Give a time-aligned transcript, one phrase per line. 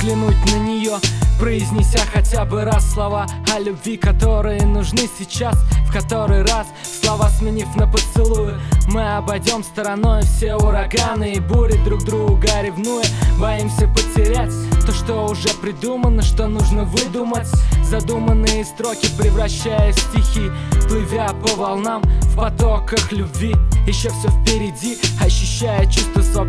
[0.00, 0.98] взглянуть на нее
[1.38, 5.56] Произнеся хотя бы раз слова о любви, которые нужны сейчас
[5.86, 6.66] В который раз,
[7.02, 8.54] слова сменив на поцелуи
[8.88, 13.04] Мы обойдем стороной все ураганы и бури Друг друга ревнуя,
[13.38, 14.52] боимся потерять
[14.86, 17.48] То, что уже придумано, что нужно выдумать.
[17.84, 20.50] Задуманные строки превращая в стихи
[20.88, 23.54] Плывя по волнам в потоках любви.
[23.86, 25.86] Еще все впереди, ощущая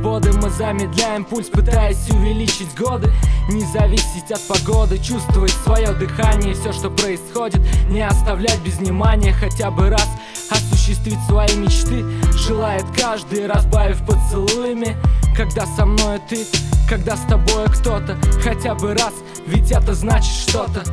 [0.02, 3.12] свободы Мы замедляем пульс, пытаясь увеличить годы.
[3.50, 6.54] Не зависеть от погоды, чувствовать свое дыхание.
[6.54, 9.32] Все, что происходит, не оставлять без внимания.
[9.32, 10.08] Хотя бы раз
[10.50, 14.98] осуществить свои мечты Желает каждый, разбавив поцелуями.
[15.36, 16.46] Когда со мной ты,
[16.90, 18.18] когда с тобой кто-то.
[18.44, 19.14] Хотя бы раз,
[19.46, 20.84] ведь это значит что-то.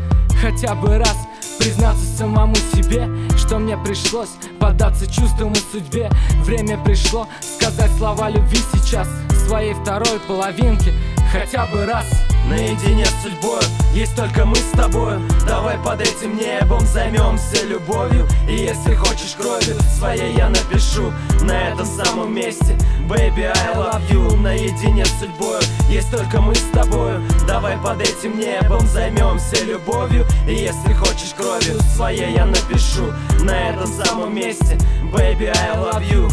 [0.41, 1.17] Хотя бы раз
[1.59, 4.28] признаться самому себе Что мне пришлось
[4.61, 6.11] поддаться чувствам и судьбе.
[6.45, 7.27] Время пришло
[7.69, 9.09] сказать слова любви сейчас
[9.47, 10.93] Своей второй половинке
[11.31, 12.07] хотя бы раз.
[12.49, 13.61] Наедине с судьбой
[13.93, 15.21] есть только мы с тобою.
[15.47, 18.27] Давай под этим небом займемся любовью.
[18.49, 22.77] И если хочешь крови своей я напишу На этом самом месте.
[23.09, 24.37] Baby, I love you.
[24.37, 27.23] Наедине с судьбой есть только мы с тобою.
[27.47, 30.25] Давай под этим небом займемся любовью.
[30.47, 34.79] И если хочешь крови своей я напишу На этом самом месте.
[35.13, 36.28] Baby, I love you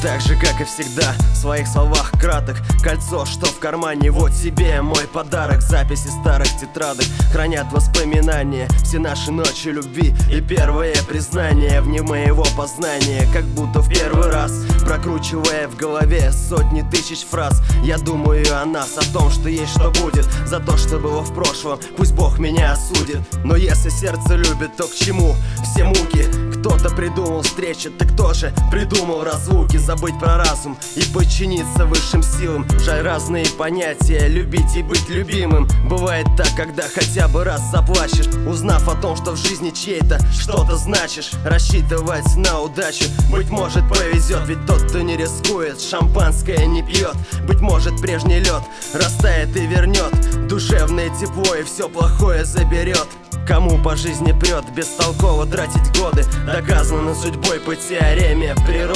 [0.00, 2.56] Так же, как и всегда, в своих словах краток.
[2.84, 5.60] Кольцо, что в кармане, вот тебе мой подарок.
[5.60, 8.68] Записи старых тетрадок хранят воспоминания.
[8.84, 14.52] Все наши ночи любви и первое признание Вне моего познания, как будто в первый раз
[14.84, 17.60] Прокручивая в голове сотни тысяч фраз.
[17.82, 20.24] Я думаю о нас, о том, что есть, что будет.
[20.46, 23.18] За то, что было в прошлом, пусть Бог меня осудит.
[23.44, 25.34] Но если сердце любит, то к чему?
[25.64, 26.24] Все муки?
[26.58, 32.66] Кто-то придумал встречи, ты кто же придумал разлуки Забыть про разум и подчиниться высшим силам.
[32.78, 35.66] Жаль разные понятия, любить и быть любимым.
[35.88, 40.76] Бывает так, когда хотя бы раз заплачешь Узнав о том, что в жизни чьей-то что-то
[40.76, 41.30] значишь.
[41.42, 47.16] Рассчитывать на удачу, быть может повезет Ведь тот, кто не рискует, шампанское не пьет.
[47.46, 48.62] Быть может прежний лед
[48.92, 50.12] растает и вернет.
[50.48, 53.08] Душевное тепло и все плохое заберет.
[53.46, 56.26] Кому по жизни прет бестолково тратить годы?
[56.44, 58.87] Доказано судьбой по теореме природы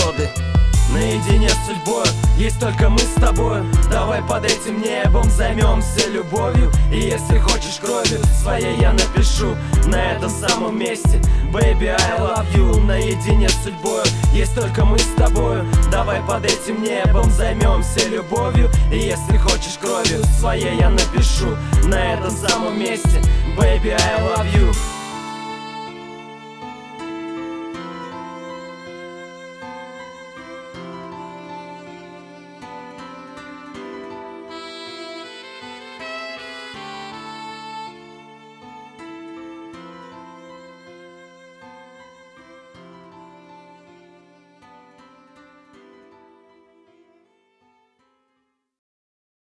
[1.13, 2.07] Наедине с судьбой.
[2.39, 3.61] Есть только мы с тобой.
[3.91, 6.73] Давай под этим небом займемся любовью.
[6.91, 11.21] И если хочешь крови своей я напишу На этом самом месте.
[11.53, 12.81] Baby, I love you.
[12.87, 14.05] Наедине с судьбой.
[14.33, 15.59] Есть только мы с тобой.
[15.91, 18.71] Давай под этим небом займемся любовью.
[18.91, 23.21] И если хочешь крови своей я напишу На этом самом месте.
[23.59, 25.02] Baby, I love you